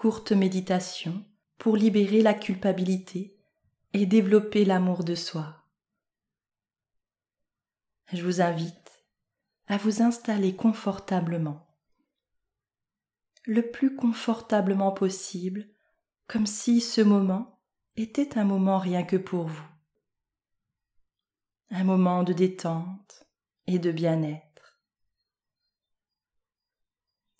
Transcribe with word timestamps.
courte 0.00 0.32
méditation 0.32 1.26
pour 1.58 1.76
libérer 1.76 2.22
la 2.22 2.32
culpabilité 2.32 3.36
et 3.92 4.06
développer 4.06 4.64
l'amour 4.64 5.04
de 5.04 5.14
soi. 5.14 5.62
Je 8.10 8.24
vous 8.24 8.40
invite 8.40 9.04
à 9.66 9.76
vous 9.76 10.00
installer 10.00 10.56
confortablement, 10.56 11.68
le 13.44 13.70
plus 13.70 13.94
confortablement 13.94 14.90
possible, 14.90 15.68
comme 16.28 16.46
si 16.46 16.80
ce 16.80 17.02
moment 17.02 17.60
était 17.98 18.38
un 18.38 18.44
moment 18.44 18.78
rien 18.78 19.02
que 19.02 19.18
pour 19.18 19.48
vous, 19.48 19.68
un 21.68 21.84
moment 21.84 22.22
de 22.22 22.32
détente 22.32 23.26
et 23.66 23.78
de 23.78 23.92
bien-être. 23.92 24.80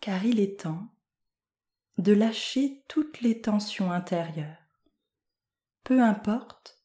Car 0.00 0.26
il 0.26 0.40
est 0.40 0.60
temps 0.60 0.90
de 2.00 2.12
lâcher 2.12 2.82
toutes 2.88 3.20
les 3.20 3.42
tensions 3.42 3.92
intérieures, 3.92 4.56
peu 5.84 6.02
importe 6.02 6.82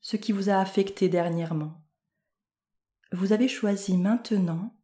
ce 0.00 0.16
qui 0.16 0.32
vous 0.32 0.48
a 0.48 0.56
affecté 0.56 1.10
dernièrement. 1.10 1.86
Vous 3.12 3.32
avez 3.32 3.48
choisi 3.48 3.98
maintenant 3.98 4.80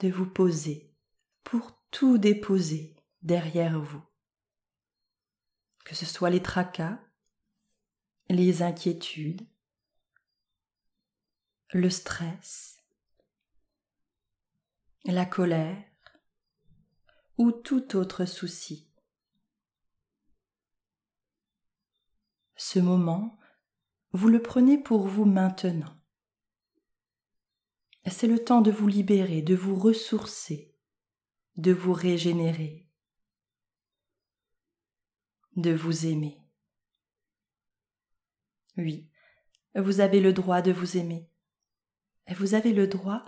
de 0.00 0.08
vous 0.08 0.26
poser 0.26 0.92
pour 1.44 1.80
tout 1.92 2.18
déposer 2.18 2.96
derrière 3.22 3.80
vous. 3.80 4.02
Que 5.84 5.94
ce 5.94 6.04
soit 6.04 6.30
les 6.30 6.42
tracas, 6.42 6.98
les 8.28 8.62
inquiétudes, 8.62 9.46
le 11.72 11.90
stress, 11.90 12.82
la 15.04 15.26
colère 15.26 15.80
ou 17.38 17.52
tout 17.52 17.94
autre 17.94 18.24
souci. 18.24 18.90
Ce 22.56 22.78
moment, 22.78 23.38
vous 24.12 24.28
le 24.28 24.40
prenez 24.40 24.78
pour 24.78 25.06
vous 25.06 25.26
maintenant. 25.26 25.94
C'est 28.06 28.26
le 28.26 28.42
temps 28.42 28.62
de 28.62 28.70
vous 28.70 28.88
libérer, 28.88 29.42
de 29.42 29.54
vous 29.54 29.76
ressourcer, 29.76 30.74
de 31.56 31.72
vous 31.72 31.92
régénérer, 31.92 32.88
de 35.56 35.72
vous 35.72 36.06
aimer. 36.06 36.38
Oui, 38.76 39.10
vous 39.74 40.00
avez 40.00 40.20
le 40.20 40.32
droit 40.32 40.62
de 40.62 40.72
vous 40.72 40.96
aimer. 40.96 41.28
Vous 42.36 42.54
avez 42.54 42.72
le 42.72 42.86
droit 42.86 43.24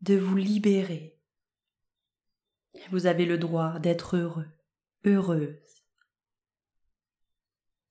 de 0.00 0.16
vous 0.16 0.36
libérer. 0.36 1.18
Vous 2.90 3.06
avez 3.06 3.26
le 3.26 3.38
droit 3.38 3.78
d'être 3.78 4.16
heureux, 4.16 4.48
heureuse. 5.04 5.73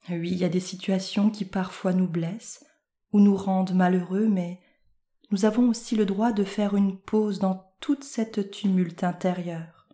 Oui, 0.09 0.31
il 0.31 0.37
y 0.37 0.43
a 0.43 0.49
des 0.49 0.59
situations 0.59 1.29
qui 1.29 1.45
parfois 1.45 1.93
nous 1.93 2.07
blessent 2.07 2.65
ou 3.13 3.19
nous 3.19 3.35
rendent 3.35 3.73
malheureux, 3.73 4.27
mais 4.27 4.59
nous 5.31 5.45
avons 5.45 5.69
aussi 5.69 5.95
le 5.95 6.05
droit 6.05 6.31
de 6.31 6.43
faire 6.43 6.75
une 6.75 6.99
pause 6.99 7.39
dans 7.39 7.73
toute 7.79 8.03
cette 8.03 8.51
tumulte 8.51 9.03
intérieure. 9.03 9.87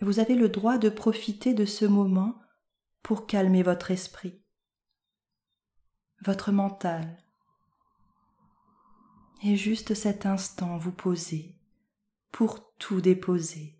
Vous 0.00 0.18
avez 0.18 0.34
le 0.34 0.48
droit 0.48 0.78
de 0.78 0.88
profiter 0.88 1.54
de 1.54 1.64
ce 1.64 1.84
moment 1.84 2.38
pour 3.02 3.26
calmer 3.26 3.62
votre 3.62 3.90
esprit, 3.90 4.42
votre 6.22 6.52
mental, 6.52 7.18
et 9.42 9.56
juste 9.56 9.94
cet 9.94 10.26
instant 10.26 10.78
vous 10.78 10.92
poser 10.92 11.54
pour 12.32 12.74
tout 12.78 13.00
déposer 13.00 13.78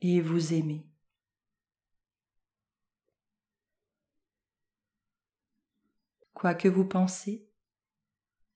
et 0.00 0.20
vous 0.20 0.52
aimer. 0.52 0.91
Quoi 6.42 6.54
que 6.54 6.66
vous 6.66 6.84
pensez, 6.84 7.48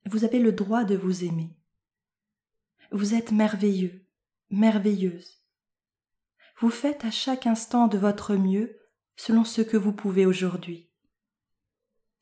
vous 0.07 0.25
avez 0.25 0.41
le 0.41 0.51
droit 0.51 0.83
de 0.83 0.97
vous 0.97 1.23
aimer. 1.23 1.57
Vous 2.91 3.15
êtes 3.15 3.31
merveilleux, 3.31 4.05
merveilleuse. 4.51 5.45
Vous 6.59 6.71
faites 6.71 7.05
à 7.05 7.13
chaque 7.13 7.47
instant 7.47 7.87
de 7.87 7.97
votre 7.97 8.35
mieux 8.35 8.77
selon 9.15 9.45
ce 9.45 9.63
que 9.63 9.77
vous 9.77 9.93
pouvez 9.93 10.27
aujourd'hui. 10.27 10.91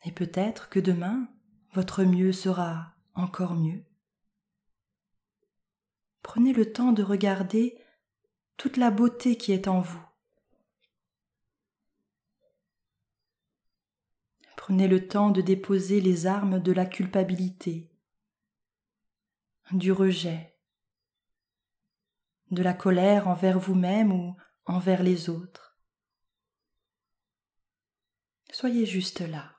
Et 0.04 0.12
peut-être 0.12 0.68
que 0.68 0.80
demain, 0.80 1.28
votre 1.72 2.04
mieux 2.04 2.34
sera 2.34 2.92
encore 3.14 3.54
mieux. 3.54 3.86
Prenez 6.20 6.52
le 6.52 6.74
temps 6.74 6.92
de 6.92 7.02
regarder 7.02 7.82
toute 8.58 8.76
la 8.76 8.90
beauté 8.90 9.38
qui 9.38 9.52
est 9.52 9.66
en 9.66 9.80
vous. 9.80 10.04
Prenez 14.66 14.88
le 14.88 15.06
temps 15.06 15.30
de 15.30 15.42
déposer 15.42 16.00
les 16.00 16.24
armes 16.24 16.58
de 16.58 16.72
la 16.72 16.86
culpabilité, 16.86 17.90
du 19.72 19.92
rejet, 19.92 20.56
de 22.50 22.62
la 22.62 22.72
colère 22.72 23.28
envers 23.28 23.58
vous-même 23.58 24.10
ou 24.10 24.34
envers 24.64 25.02
les 25.02 25.28
autres. 25.28 25.78
Soyez 28.52 28.86
juste 28.86 29.20
là. 29.20 29.54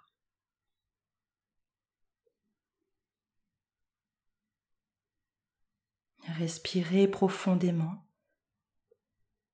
Respirez 6.29 7.07
profondément 7.07 8.07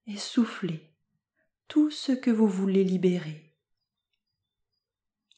et 0.08 0.16
soufflez 0.16 0.96
tout 1.68 1.92
ce 1.92 2.14
que 2.14 2.32
vous 2.32 2.48
voulez 2.48 2.86
libérer. 2.86 3.51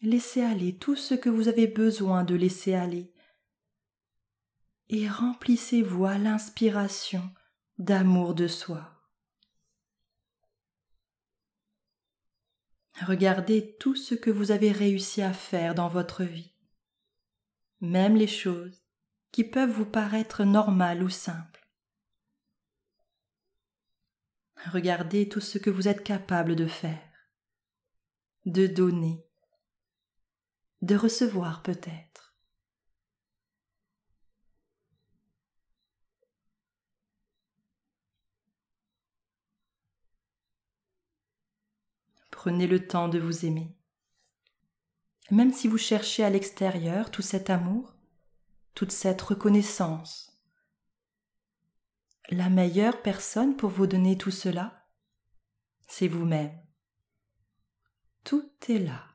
Laissez 0.04 0.42
aller 0.42 0.78
tout 0.78 0.98
ce 0.98 1.14
que 1.14 1.30
vous 1.30 1.48
avez 1.48 1.66
besoin 1.66 2.26
de 2.26 2.36
laisser 2.36 2.74
aller 2.74 3.14
et 4.90 5.08
remplissez-vous 5.08 6.04
à 6.06 6.18
l'inspiration 6.18 7.34
d'amour 7.78 8.36
de 8.36 8.50
soi. 8.50 9.02
Regardez 13.02 13.78
tout 13.80 13.96
ce 13.96 14.14
que 14.14 14.30
vous 14.30 14.52
avez 14.52 14.74
réussi 14.74 15.22
à 15.22 15.32
faire 15.32 15.74
dans 15.74 15.88
votre 15.88 16.24
vie, 16.24 16.54
même 17.80 18.18
les 18.18 18.28
choses 18.28 18.84
qui 19.32 19.46
peuvent 19.46 19.72
vous 19.72 19.90
paraître 19.90 20.44
normales 20.44 21.02
ou 21.02 21.10
simples. 21.10 21.66
Regardez 24.66 25.30
tout 25.30 25.40
ce 25.40 25.58
que 25.58 25.70
vous 25.70 25.88
êtes 25.88 26.04
capable 26.04 26.58
de 26.58 26.68
faire, 26.68 27.10
de 28.46 28.68
donner, 28.68 29.26
de 30.84 30.98
recevoir 30.98 31.64
peut-être. 31.64 32.36
Prenez 42.32 42.68
le 42.68 42.86
temps 42.86 43.08
de 43.08 43.18
vous 43.18 43.46
aimer. 43.46 43.74
Même 45.32 45.54
si 45.54 45.70
vous 45.70 45.78
cherchez 45.78 46.22
à 46.26 46.30
l'extérieur 46.30 47.12
tout 47.12 47.22
cet 47.22 47.50
amour, 47.50 47.96
toute 48.74 48.92
cette 48.92 49.22
reconnaissance, 49.22 50.38
la 52.30 52.50
meilleure 52.50 53.02
personne 53.02 53.56
pour 53.56 53.70
vous 53.70 53.88
donner 53.88 54.18
tout 54.18 54.32
cela, 54.32 54.86
c'est 55.88 56.10
vous-même. 56.10 56.62
Tout 58.26 58.52
est 58.68 58.80
là 58.80 59.13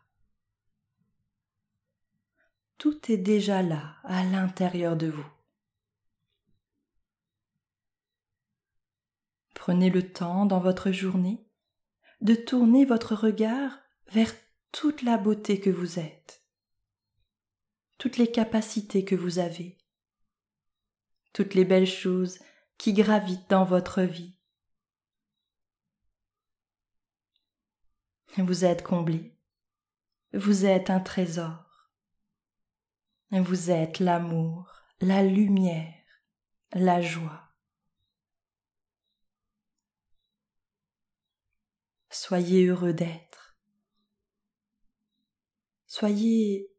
tout 2.79 3.11
est 3.11 3.19
déjà 3.19 3.63
là, 3.63 3.97
à 4.05 4.25
l'intérieur 4.25 4.97
de 4.97 5.09
vous. 5.09 5.27
Prenez 9.55 9.91
le 9.91 10.13
temps 10.13 10.47
dans 10.47 10.61
votre 10.61 10.93
journée 10.93 11.45
de 12.21 12.35
tourner 12.35 12.85
votre 12.85 13.15
regard 13.15 13.79
vers 14.13 14.33
toute 14.73 15.03
la 15.03 15.19
beauté 15.19 15.61
que 15.61 15.71
vous 15.71 15.99
êtes, 15.99 16.45
toutes 17.99 18.17
les 18.17 18.31
capacités 18.31 19.05
que 19.05 19.17
vous 19.17 19.41
avez, 19.41 19.77
toutes 21.33 21.55
les 21.55 21.65
belles 21.65 21.87
choses 21.87 22.39
qui 22.77 22.93
gravitent 22.93 23.51
dans 23.51 23.65
votre 23.65 24.03
vie. 24.03 24.37
Vous 28.37 28.65
êtes 28.65 28.85
comblé, 28.85 29.37
vous 30.33 30.65
êtes 30.65 30.91
un 30.91 31.01
trésor. 31.01 31.68
Vous 33.31 33.71
êtes 33.71 34.01
l'amour, 34.01 34.73
la 35.01 35.23
lumière, 35.23 35.95
la 36.73 37.03
joie. 37.03 37.53
Soyez 42.09 42.65
heureux 42.65 42.95
d'être. 42.95 43.55
Soyez 45.87 46.71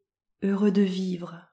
heureux 0.42 0.72
de 0.72 0.82
vivre. 0.82 1.48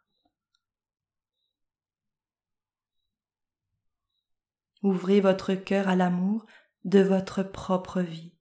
Ouvrez 4.82 5.20
votre 5.20 5.54
cœur 5.54 5.88
à 5.88 5.96
l'amour 5.96 6.46
de 6.84 7.00
votre 7.00 7.43
propre 7.43 8.00
vie. 8.00 8.34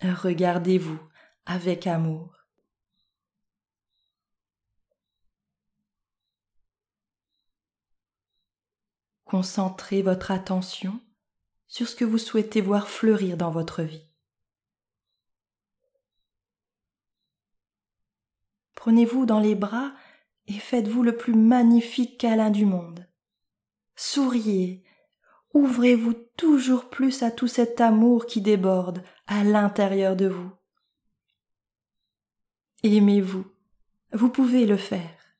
Regardez-vous 0.00 1.00
avec 1.44 1.88
amour. 1.88 2.39
Concentrez 9.30 10.02
votre 10.02 10.32
attention 10.32 10.98
sur 11.68 11.86
ce 11.86 11.94
que 11.94 12.04
vous 12.04 12.18
souhaitez 12.18 12.60
voir 12.60 12.88
fleurir 12.88 13.36
dans 13.36 13.52
votre 13.52 13.84
vie. 13.84 14.08
Prenez-vous 18.74 19.26
dans 19.26 19.38
les 19.38 19.54
bras 19.54 19.92
et 20.48 20.58
faites-vous 20.58 21.04
le 21.04 21.16
plus 21.16 21.34
magnifique 21.34 22.18
câlin 22.18 22.50
du 22.50 22.66
monde. 22.66 23.06
Souriez, 23.94 24.82
ouvrez-vous 25.54 26.14
toujours 26.36 26.90
plus 26.90 27.22
à 27.22 27.30
tout 27.30 27.46
cet 27.46 27.80
amour 27.80 28.26
qui 28.26 28.40
déborde 28.40 29.00
à 29.28 29.44
l'intérieur 29.44 30.16
de 30.16 30.26
vous. 30.26 30.50
Aimez-vous, 32.82 33.46
vous 34.12 34.28
pouvez 34.28 34.66
le 34.66 34.76
faire. 34.76 35.36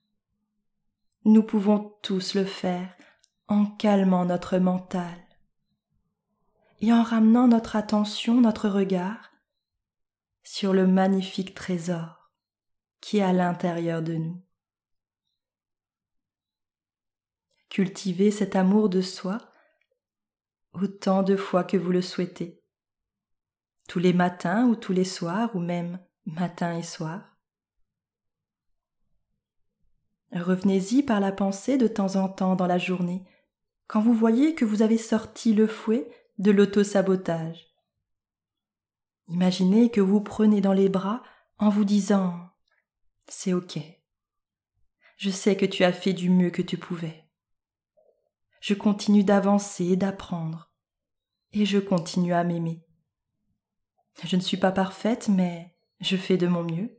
Nous 1.25 1.43
pouvons 1.43 1.97
tous 2.03 2.37
le 2.37 2.45
faire 2.45 2.95
en 3.51 3.67
calmant 3.67 4.25
notre 4.25 4.59
mental 4.59 5.19
et 6.81 6.93
en 6.93 7.03
ramenant 7.03 7.49
notre 7.49 7.75
attention, 7.75 8.41
notre 8.41 8.69
regard 8.69 9.33
sur 10.45 10.73
le 10.73 10.87
magnifique 10.87 11.53
trésor 11.55 12.31
qui 13.01 13.19
est 13.19 13.23
à 13.23 13.33
l'intérieur 13.33 14.03
de 14.03 14.15
nous. 14.15 14.41
Cultivez 17.69 18.31
cet 18.31 18.55
amour 18.55 18.89
de 18.89 19.03
soi 19.03 19.39
autant 20.73 21.25
de 21.25 21.35
fois 21.35 21.65
que 21.65 21.77
vous 21.77 21.91
le 21.91 22.03
souhaitez, 22.03 22.63
tous 23.89 23.99
les 23.99 24.13
matins 24.13 24.67
ou 24.67 24.77
tous 24.77 24.93
les 24.93 25.05
soirs 25.05 25.55
ou 25.57 25.59
même 25.59 25.99
matin 26.25 26.79
et 26.79 26.85
soir. 26.85 27.37
Revenez-y 30.33 31.03
par 31.03 31.19
la 31.19 31.33
pensée 31.33 31.77
de 31.79 31.89
temps 31.89 32.15
en 32.15 32.29
temps 32.29 32.55
dans 32.55 32.69
la 32.69 32.79
journée, 32.79 33.25
quand 33.91 34.01
vous 34.01 34.15
voyez 34.15 34.55
que 34.55 34.65
vous 34.65 34.83
avez 34.83 34.99
sorti 34.99 35.53
le 35.53 35.67
fouet 35.67 36.09
de 36.39 36.53
l'auto-sabotage. 36.53 37.75
Imaginez 39.27 39.91
que 39.91 40.01
vous 40.01 40.21
prenez 40.21 40.61
dans 40.61 40.73
les 40.73 40.89
bras 40.89 41.25
en 41.59 41.71
vous 41.71 41.85
disant 41.85 42.51
C'est 43.27 43.53
ok. 43.53 43.81
Je 45.17 45.31
sais 45.31 45.57
que 45.57 45.67
tu 45.67 45.83
as 45.83 45.93
fait 45.93 46.13
du 46.13 46.31
mieux 46.31 46.51
que 46.51 46.63
tu 46.63 46.79
pouvais. 46.79 47.29
Je 48.61 48.75
continue 48.75 49.25
d'avancer 49.25 49.85
et 49.87 49.97
d'apprendre. 49.97 50.71
Et 51.53 51.67
je 51.67 51.81
continue 51.81 52.33
à 52.33 52.45
m'aimer. 52.45 52.87
Je 54.23 54.37
ne 54.37 54.41
suis 54.41 54.57
pas 54.57 54.71
parfaite, 54.71 55.29
mais 55.29 55.75
je 55.99 56.17
fais 56.17 56.37
de 56.37 56.47
mon 56.47 56.63
mieux. 56.63 56.97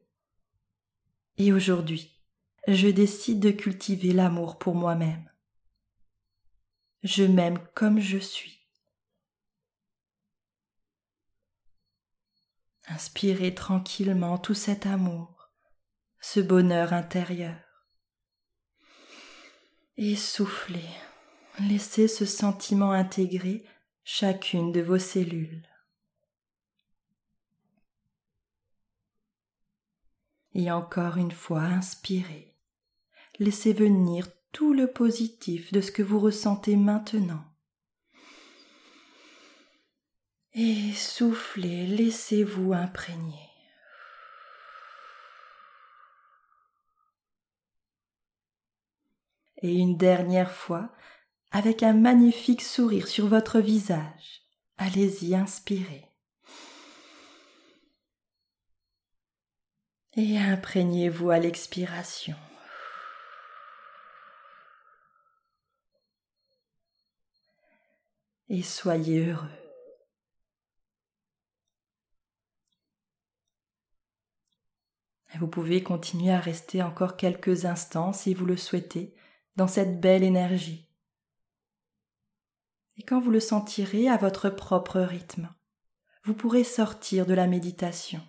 Et 1.38 1.54
aujourd'hui, 1.54 2.22
je 2.68 2.90
décide 2.90 3.40
de 3.40 3.52
cultiver 3.52 4.12
l'amour 4.12 4.58
pour 4.58 4.76
moi-même. 4.76 5.31
Je 7.04 7.24
m'aime 7.24 7.58
comme 7.74 8.00
je 8.00 8.18
suis. 8.18 8.60
Inspirez 12.88 13.56
tranquillement 13.56 14.38
tout 14.38 14.54
cet 14.54 14.86
amour, 14.86 15.52
ce 16.20 16.40
bonheur 16.40 16.94
intérieur. 16.94 17.60
Et 19.98 20.16
soufflez, 20.16 20.90
laissez 21.60 22.08
ce 22.08 22.26
sentiment 22.26 22.92
intégrer 22.92 23.66
chacune 24.04 24.72
de 24.72 24.82
vos 24.82 25.00
cellules. 25.00 25.68
Et 30.54 30.70
encore 30.72 31.18
une 31.18 31.32
fois, 31.32 31.62
inspirez 31.62 32.52
laissez 33.42 33.74
venir 33.74 34.28
tout 34.52 34.74
le 34.74 34.88
positif 34.88 35.72
de 35.72 35.82
ce 35.82 35.92
que 35.92 36.04
vous 36.04 36.20
ressentez 36.20 36.76
maintenant. 36.76 37.44
Et 40.54 40.92
soufflez, 40.94 41.88
laissez-vous 41.88 42.74
imprégner. 42.74 43.50
Et 49.62 49.76
une 49.76 49.96
dernière 49.96 50.52
fois, 50.52 50.92
avec 51.52 51.84
un 51.84 51.94
magnifique 51.94 52.62
sourire 52.62 53.08
sur 53.08 53.28
votre 53.28 53.60
visage, 53.60 54.42
allez-y, 54.78 55.36
inspirez. 55.36 56.08
Et 60.18 60.38
imprégnez-vous 60.38 61.30
à 61.30 61.40
l'expiration. 61.40 62.36
Et 68.52 68.64
soyez 68.64 69.28
heureux. 69.28 69.48
Vous 75.40 75.48
pouvez 75.48 75.82
continuer 75.82 76.34
à 76.34 76.40
rester 76.40 76.84
encore 76.84 77.16
quelques 77.16 77.64
instants 77.64 78.12
si 78.12 78.34
vous 78.34 78.46
le 78.46 78.58
souhaitez 78.58 79.16
dans 79.56 79.70
cette 79.70 80.02
belle 80.02 80.24
énergie. 80.24 80.90
Et 82.98 83.04
quand 83.04 83.22
vous 83.22 83.32
le 83.32 83.40
sentirez 83.40 84.10
à 84.10 84.18
votre 84.18 84.50
propre 84.50 85.00
rythme, 85.00 85.50
vous 86.26 86.34
pourrez 86.34 86.66
sortir 86.66 87.26
de 87.26 87.34
la 87.34 87.48
méditation 87.48 88.22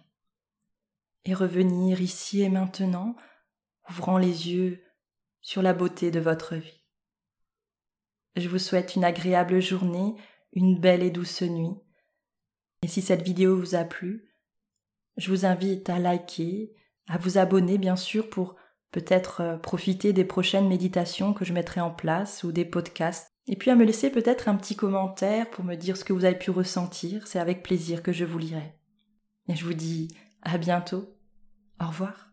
et 1.24 1.34
revenir 1.34 2.00
ici 2.00 2.42
et 2.42 2.48
maintenant, 2.48 3.16
ouvrant 3.90 4.18
les 4.18 4.52
yeux 4.52 4.84
sur 5.40 5.62
la 5.62 5.74
beauté 5.74 6.12
de 6.12 6.20
votre 6.20 6.54
vie. 6.54 6.81
Je 8.36 8.48
vous 8.48 8.58
souhaite 8.58 8.96
une 8.96 9.04
agréable 9.04 9.60
journée, 9.60 10.14
une 10.52 10.78
belle 10.78 11.02
et 11.02 11.10
douce 11.10 11.42
nuit. 11.42 11.76
Et 12.82 12.88
si 12.88 13.02
cette 13.02 13.22
vidéo 13.22 13.56
vous 13.56 13.74
a 13.74 13.84
plu, 13.84 14.28
je 15.16 15.30
vous 15.30 15.44
invite 15.44 15.88
à 15.90 15.98
liker, 15.98 16.74
à 17.08 17.18
vous 17.18 17.38
abonner 17.38 17.78
bien 17.78 17.96
sûr 17.96 18.28
pour 18.30 18.56
peut-être 18.90 19.40
euh, 19.40 19.56
profiter 19.56 20.12
des 20.12 20.24
prochaines 20.24 20.68
méditations 20.68 21.32
que 21.32 21.44
je 21.44 21.52
mettrai 21.52 21.80
en 21.80 21.90
place 21.90 22.44
ou 22.44 22.52
des 22.52 22.64
podcasts. 22.64 23.28
Et 23.46 23.56
puis 23.56 23.70
à 23.70 23.74
me 23.74 23.84
laisser 23.84 24.10
peut-être 24.10 24.48
un 24.48 24.56
petit 24.56 24.76
commentaire 24.76 25.50
pour 25.50 25.64
me 25.64 25.74
dire 25.74 25.96
ce 25.96 26.04
que 26.04 26.12
vous 26.12 26.24
avez 26.24 26.38
pu 26.38 26.50
ressentir. 26.50 27.26
C'est 27.26 27.40
avec 27.40 27.62
plaisir 27.62 28.02
que 28.02 28.12
je 28.12 28.24
vous 28.24 28.38
lirai. 28.38 28.74
Et 29.48 29.56
je 29.56 29.64
vous 29.64 29.74
dis 29.74 30.08
à 30.42 30.58
bientôt. 30.58 31.16
Au 31.80 31.86
revoir. 31.86 32.31